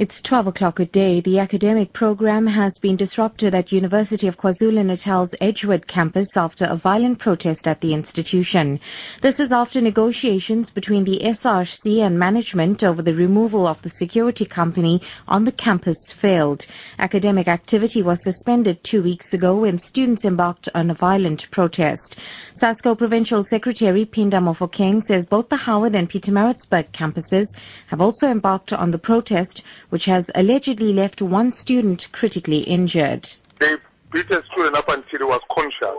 It's 0.00 0.22
12 0.22 0.46
o'clock 0.46 0.80
a 0.80 0.86
day. 0.86 1.20
The 1.20 1.40
academic 1.40 1.92
program 1.92 2.46
has 2.46 2.78
been 2.78 2.96
disrupted 2.96 3.54
at 3.54 3.70
University 3.70 4.28
of 4.28 4.38
KwaZulu-Natal's 4.38 5.34
Edgewood 5.38 5.86
campus 5.86 6.38
after 6.38 6.64
a 6.64 6.74
violent 6.74 7.18
protest 7.18 7.68
at 7.68 7.82
the 7.82 7.92
institution. 7.92 8.80
This 9.20 9.40
is 9.40 9.52
after 9.52 9.82
negotiations 9.82 10.70
between 10.70 11.04
the 11.04 11.20
SRC 11.22 11.98
and 11.98 12.18
management 12.18 12.82
over 12.82 13.02
the 13.02 13.12
removal 13.12 13.66
of 13.66 13.82
the 13.82 13.90
security 13.90 14.46
company 14.46 15.02
on 15.28 15.44
the 15.44 15.52
campus 15.52 16.12
failed. 16.12 16.64
Academic 16.98 17.46
activity 17.46 18.00
was 18.00 18.24
suspended 18.24 18.82
two 18.82 19.02
weeks 19.02 19.34
ago 19.34 19.56
when 19.56 19.76
students 19.76 20.24
embarked 20.24 20.70
on 20.74 20.88
a 20.88 20.94
violent 20.94 21.50
protest. 21.50 22.18
SASCO 22.54 22.96
Provincial 22.96 23.44
Secretary 23.44 24.06
Phinda 24.06 24.40
Mofokeng 24.40 25.02
says 25.02 25.26
both 25.26 25.50
the 25.50 25.56
Howard 25.56 25.94
and 25.94 26.08
Pietermaritzburg 26.08 26.90
campuses 26.90 27.54
have 27.88 28.00
also 28.00 28.30
embarked 28.30 28.72
on 28.72 28.92
the 28.92 28.98
protest 28.98 29.62
which 29.90 30.06
has 30.06 30.30
allegedly 30.34 30.92
left 30.92 31.20
one 31.20 31.52
student 31.52 32.08
critically 32.12 32.60
injured. 32.60 33.28
They 33.58 33.76
beat 34.12 34.30
a 34.30 34.42
student 34.52 34.76
up 34.76 34.88
until 34.88 35.18
he 35.18 35.24
was 35.24 35.40
conscious. 35.50 35.96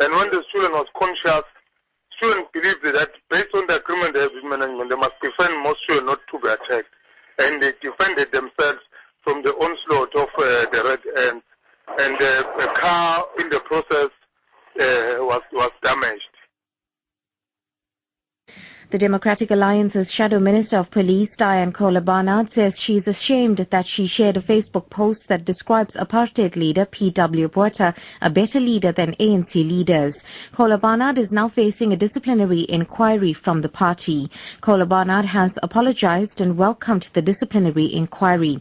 And 0.00 0.14
when 0.14 0.30
the 0.30 0.44
student 0.50 0.72
was 0.72 0.86
conscious, 0.96 1.42
students 2.16 2.48
believed 2.52 2.84
that 2.84 3.10
based 3.30 3.48
on 3.54 3.66
the 3.66 3.76
agreement 3.76 4.14
they 4.14 4.20
have 4.20 4.32
with 4.34 4.44
management, 4.44 4.90
they 4.90 4.96
must 4.96 5.14
defend 5.22 5.62
most 5.62 5.80
students 5.82 6.06
not 6.06 6.20
to 6.30 6.38
be 6.38 6.48
attacked. 6.48 6.88
And 7.38 7.60
they 7.60 7.72
defended 7.82 8.32
themselves 8.32 8.80
from 9.22 9.42
the 9.42 9.52
onslaught 9.54 10.14
of 10.14 10.28
uh, 10.38 10.66
the 10.70 10.82
red 10.84 11.24
ants. 11.26 11.46
And 11.98 12.16
uh, 12.20 12.72
car 12.74 13.26
in 13.40 13.48
the 13.50 13.60
process 13.60 14.10
uh, 14.80 15.24
was, 15.24 15.42
was 15.52 15.70
damaged. 15.82 16.29
The 18.90 18.98
Democratic 18.98 19.52
Alliance's 19.52 20.12
Shadow 20.12 20.40
Minister 20.40 20.78
of 20.78 20.90
Police, 20.90 21.36
Dianne 21.36 21.72
Kohler 21.72 22.00
Barnard, 22.00 22.50
says 22.50 22.80
she 22.80 22.96
is 22.96 23.06
ashamed 23.06 23.58
that 23.58 23.86
she 23.86 24.08
shared 24.08 24.36
a 24.36 24.40
Facebook 24.40 24.90
post 24.90 25.28
that 25.28 25.44
describes 25.44 25.96
apartheid 25.96 26.56
leader 26.56 26.86
P.W. 26.86 27.46
Botha 27.46 27.94
a 28.20 28.30
better 28.30 28.58
leader 28.58 28.90
than 28.90 29.14
ANC 29.14 29.54
leaders. 29.54 30.24
Kohler 30.50 30.76
Barnard 30.76 31.18
is 31.18 31.30
now 31.30 31.46
facing 31.46 31.92
a 31.92 31.96
disciplinary 31.96 32.66
inquiry 32.68 33.32
from 33.32 33.60
the 33.60 33.68
party. 33.68 34.28
Kohler 34.60 34.86
Barnard 34.86 35.24
has 35.24 35.56
apologized 35.62 36.40
and 36.40 36.58
welcomed 36.58 37.10
the 37.12 37.22
disciplinary 37.22 37.94
inquiry. 37.94 38.60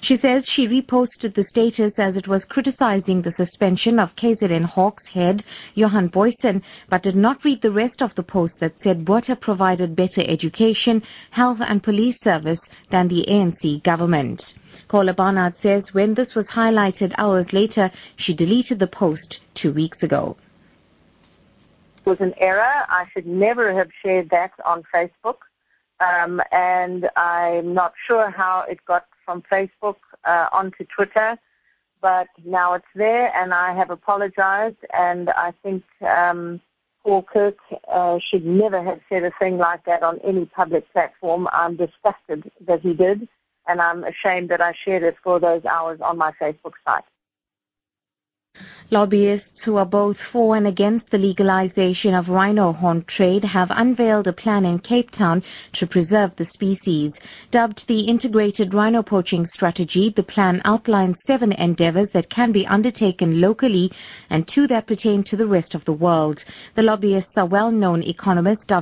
She 0.00 0.16
says 0.16 0.46
she 0.46 0.66
reposted 0.66 1.34
the 1.34 1.44
status 1.44 2.00
as 2.00 2.16
it 2.16 2.26
was 2.26 2.44
criticizing 2.44 3.22
the 3.22 3.30
suspension 3.30 4.00
of 4.00 4.16
KZN 4.16 4.64
Hawks 4.64 5.06
head 5.06 5.44
Johan 5.74 6.08
Booysen, 6.08 6.62
but 6.88 7.04
did 7.04 7.14
not 7.14 7.44
read 7.44 7.60
the 7.60 7.70
rest 7.70 8.02
of 8.02 8.16
the 8.16 8.24
post 8.24 8.58
that 8.58 8.80
said 8.80 9.04
Botha 9.04 9.36
provided 9.36 9.67
better 9.76 10.22
education, 10.26 11.02
health 11.30 11.60
and 11.60 11.82
police 11.82 12.20
service 12.20 12.70
than 12.90 13.08
the 13.08 13.24
ANC 13.28 13.82
government. 13.82 14.54
Kohler 14.88 15.12
Barnard 15.12 15.54
says 15.54 15.92
when 15.92 16.14
this 16.14 16.34
was 16.34 16.50
highlighted 16.50 17.14
hours 17.18 17.52
later, 17.52 17.90
she 18.16 18.34
deleted 18.34 18.78
the 18.78 18.86
post 18.86 19.40
two 19.54 19.72
weeks 19.72 20.02
ago. 20.02 20.36
It 22.04 22.10
was 22.10 22.20
an 22.20 22.34
error. 22.38 22.84
I 22.88 23.06
should 23.12 23.26
never 23.26 23.72
have 23.74 23.90
shared 24.02 24.30
that 24.30 24.52
on 24.64 24.82
Facebook. 24.94 25.38
Um, 26.00 26.40
and 26.52 27.10
I'm 27.16 27.74
not 27.74 27.92
sure 28.06 28.30
how 28.30 28.62
it 28.62 28.84
got 28.84 29.06
from 29.24 29.42
Facebook 29.42 29.96
uh, 30.24 30.48
onto 30.52 30.84
Twitter, 30.84 31.38
but 32.00 32.28
now 32.44 32.74
it's 32.74 32.86
there, 32.94 33.32
and 33.34 33.52
I 33.52 33.72
have 33.74 33.90
apologized, 33.90 34.84
and 34.94 35.30
I 35.30 35.52
think 35.62 35.82
um, 36.02 36.60
Paul 37.08 37.22
Kirk 37.22 37.56
uh, 37.90 38.18
should 38.18 38.44
never 38.44 38.82
have 38.82 39.00
said 39.08 39.24
a 39.24 39.30
thing 39.40 39.56
like 39.56 39.82
that 39.86 40.02
on 40.02 40.18
any 40.18 40.44
public 40.44 40.92
platform. 40.92 41.48
I'm 41.54 41.74
disgusted 41.74 42.52
that 42.66 42.82
he 42.82 42.92
did, 42.92 43.26
and 43.66 43.80
I'm 43.80 44.04
ashamed 44.04 44.50
that 44.50 44.60
I 44.60 44.74
shared 44.84 45.02
it 45.02 45.16
for 45.24 45.40
those 45.40 45.64
hours 45.64 46.02
on 46.02 46.18
my 46.18 46.32
Facebook 46.32 46.74
site. 46.86 47.04
Lobbyists 48.90 49.66
who 49.66 49.76
are 49.76 49.84
both 49.84 50.18
for 50.18 50.56
and 50.56 50.66
against 50.66 51.10
the 51.10 51.18
legalization 51.18 52.14
of 52.14 52.30
rhino 52.30 52.72
horn 52.72 53.04
trade 53.06 53.44
have 53.44 53.70
unveiled 53.70 54.26
a 54.26 54.32
plan 54.32 54.64
in 54.64 54.78
Cape 54.78 55.10
Town 55.10 55.42
to 55.74 55.86
preserve 55.86 56.36
the 56.36 56.46
species. 56.46 57.20
Dubbed 57.50 57.86
the 57.86 58.00
Integrated 58.00 58.72
Rhino 58.72 59.02
Poaching 59.02 59.44
Strategy, 59.44 60.08
the 60.08 60.22
plan 60.22 60.62
outlines 60.64 61.20
seven 61.22 61.52
endeavors 61.52 62.12
that 62.12 62.30
can 62.30 62.50
be 62.50 62.66
undertaken 62.66 63.42
locally 63.42 63.92
and 64.30 64.48
two 64.48 64.66
that 64.68 64.86
pertain 64.86 65.22
to 65.24 65.36
the 65.36 65.46
rest 65.46 65.74
of 65.74 65.84
the 65.84 65.92
world. 65.92 66.46
The 66.74 66.82
lobbyists 66.82 67.36
are 67.36 67.44
well-known 67.44 68.02
economist 68.04 68.72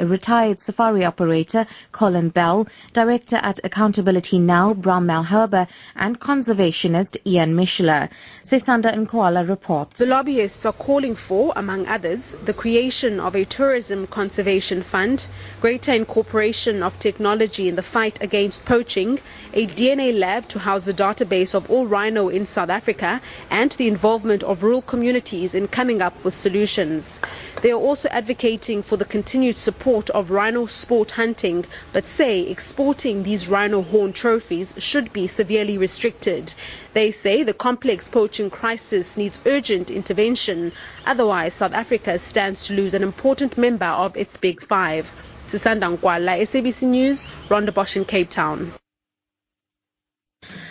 Roodt, 0.00 0.10
retired 0.10 0.60
safari 0.60 1.04
operator 1.04 1.66
Colin 1.92 2.28
Bell, 2.28 2.66
director 2.92 3.36
at 3.36 3.60
Accountability 3.64 4.38
Now 4.38 4.74
Bram 4.74 5.06
Malherbe, 5.06 5.68
and 5.96 6.18
conservationist 6.20 7.16
Ian 7.26 7.54
Michler. 7.54 8.10
Sisanda 8.44 8.92
Nkwala 8.94 9.48
reports. 9.48 9.98
The 9.98 10.06
lobbyists 10.06 10.66
are 10.66 10.72
calling 10.72 11.14
for, 11.14 11.52
among 11.56 11.86
others, 11.86 12.36
the 12.44 12.52
creation 12.52 13.20
of 13.20 13.36
a 13.36 13.44
tourism 13.44 14.06
conservation 14.06 14.82
fund, 14.82 15.28
greater 15.60 15.92
incorporation 15.92 16.82
of 16.82 16.98
technology 16.98 17.68
in 17.68 17.76
the 17.76 17.82
fight 17.82 18.22
against 18.22 18.64
poaching, 18.64 19.20
a 19.54 19.66
DNA 19.66 20.18
lab 20.18 20.48
to 20.48 20.58
house 20.58 20.84
the 20.84 20.92
database 20.92 21.54
of 21.54 21.70
all 21.70 21.86
rhino 21.86 22.28
in 22.28 22.44
South 22.44 22.70
Africa, 22.70 23.20
and 23.50 23.70
the 23.72 23.88
involvement 23.88 24.42
of 24.42 24.62
rural 24.62 24.82
communities 24.82 25.54
in 25.54 25.68
coming 25.68 26.02
up 26.02 26.24
with 26.24 26.34
solutions. 26.34 27.20
They 27.62 27.70
are 27.70 27.80
also 27.80 28.08
advocating 28.08 28.82
for 28.82 28.96
the 28.96 29.04
continued 29.04 29.56
support 29.56 29.77
of 30.10 30.30
rhino 30.30 30.66
sport 30.66 31.12
hunting, 31.12 31.64
but 31.92 32.06
say 32.06 32.42
exporting 32.42 33.22
these 33.22 33.48
rhino 33.48 33.80
horn 33.82 34.12
trophies 34.12 34.74
should 34.78 35.12
be 35.12 35.26
severely 35.26 35.78
restricted. 35.78 36.52
They 36.94 37.10
say 37.10 37.42
the 37.42 37.54
complex 37.54 38.08
poaching 38.08 38.50
crisis 38.50 39.16
needs 39.16 39.40
urgent 39.46 39.90
intervention, 39.90 40.72
otherwise 41.06 41.54
South 41.54 41.74
Africa 41.74 42.18
stands 42.18 42.66
to 42.66 42.74
lose 42.74 42.94
an 42.94 43.02
important 43.02 43.56
member 43.56 43.86
of 43.86 44.16
its 44.16 44.36
Big 44.36 44.60
Five. 44.60 45.12
Sisanda 45.44 45.96
Nkwala, 45.96 46.40
SABC 46.42 46.88
News, 46.88 47.28
Rondebosch 47.48 47.96
in 47.96 48.04
Cape 48.04 48.30
Town. 48.30 48.72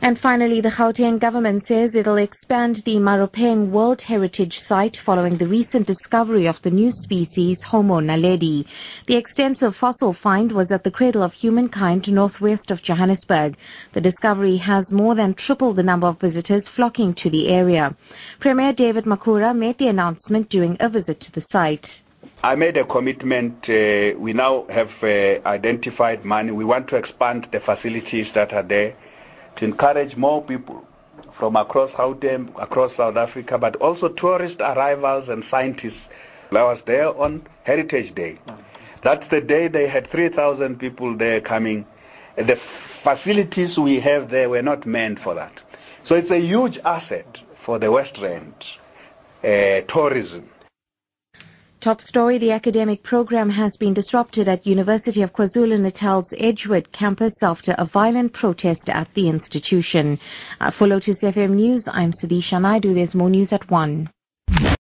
And 0.00 0.16
finally, 0.16 0.60
the 0.60 0.68
Gauteng 0.68 1.18
government 1.18 1.64
says 1.64 1.96
it'll 1.96 2.18
expand 2.18 2.76
the 2.76 2.98
Maropeng 2.98 3.70
World 3.70 4.00
Heritage 4.00 4.56
Site 4.56 4.96
following 4.96 5.38
the 5.38 5.48
recent 5.48 5.88
discovery 5.88 6.46
of 6.46 6.62
the 6.62 6.70
new 6.70 6.92
species 6.92 7.64
Homo 7.64 7.98
naledi. 7.98 8.66
The 9.06 9.16
extensive 9.16 9.74
fossil 9.74 10.12
find 10.12 10.52
was 10.52 10.70
at 10.70 10.84
the 10.84 10.92
cradle 10.92 11.24
of 11.24 11.32
humankind 11.32 12.12
northwest 12.12 12.70
of 12.70 12.80
Johannesburg. 12.80 13.56
The 13.92 14.00
discovery 14.00 14.58
has 14.58 14.92
more 14.92 15.16
than 15.16 15.34
tripled 15.34 15.74
the 15.74 15.82
number 15.82 16.06
of 16.06 16.20
visitors 16.20 16.68
flocking 16.68 17.14
to 17.14 17.30
the 17.30 17.48
area. 17.48 17.96
Premier 18.38 18.72
David 18.72 19.04
Makhura 19.04 19.52
made 19.52 19.78
the 19.78 19.88
announcement 19.88 20.48
during 20.48 20.76
a 20.78 20.88
visit 20.88 21.18
to 21.20 21.32
the 21.32 21.40
site. 21.40 22.02
I 22.44 22.54
made 22.54 22.76
a 22.76 22.84
commitment. 22.84 23.68
Uh, 23.68 24.14
we 24.16 24.32
now 24.32 24.64
have 24.68 24.92
uh, 25.02 25.40
identified 25.44 26.24
money. 26.24 26.52
We 26.52 26.64
want 26.64 26.86
to 26.88 26.96
expand 26.96 27.48
the 27.50 27.58
facilities 27.58 28.30
that 28.32 28.52
are 28.52 28.62
there 28.62 28.94
to 29.58 29.64
encourage 29.64 30.16
more 30.16 30.40
people 30.42 30.86
from 31.32 31.56
across 31.56 31.92
across 31.94 32.94
South 32.94 33.16
Africa, 33.16 33.58
but 33.58 33.76
also 33.76 34.08
tourist 34.08 34.60
arrivals 34.60 35.28
and 35.28 35.44
scientists. 35.44 36.08
I 36.52 36.62
was 36.62 36.82
there 36.82 37.08
on 37.08 37.42
Heritage 37.64 38.14
Day. 38.14 38.38
That's 39.02 39.28
the 39.28 39.40
day 39.40 39.68
they 39.68 39.88
had 39.88 40.06
3,000 40.06 40.78
people 40.78 41.16
there 41.16 41.40
coming. 41.40 41.86
The 42.36 42.56
facilities 42.56 43.78
we 43.78 44.00
have 44.00 44.30
there 44.30 44.48
were 44.48 44.62
not 44.62 44.86
meant 44.86 45.18
for 45.18 45.34
that. 45.34 45.52
So 46.04 46.14
it's 46.14 46.30
a 46.30 46.40
huge 46.40 46.78
asset 46.84 47.40
for 47.56 47.78
the 47.78 47.90
West 47.90 48.18
uh, 48.18 49.80
tourism. 49.88 50.48
Top 51.88 52.02
story, 52.02 52.36
the 52.36 52.50
academic 52.50 53.02
program 53.02 53.48
has 53.48 53.78
been 53.78 53.94
disrupted 53.94 54.46
at 54.46 54.66
University 54.66 55.22
of 55.22 55.32
KwaZulu-Natal's 55.32 56.34
Edgewood 56.36 56.92
campus 56.92 57.42
after 57.42 57.74
a 57.78 57.86
violent 57.86 58.34
protest 58.34 58.90
at 58.90 59.14
the 59.14 59.30
institution. 59.30 60.18
Uh, 60.60 60.68
for 60.68 60.86
Lotus 60.86 61.24
FM 61.24 61.52
News, 61.52 61.88
I'm 61.88 62.12
Sudisha 62.12 62.60
Naidu. 62.60 62.92
There's 62.92 63.14
more 63.14 63.30
news 63.30 63.54
at 63.54 63.70
1. 63.70 64.10